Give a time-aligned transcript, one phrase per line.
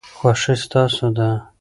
[0.17, 1.29] خوښي ستاسو ده.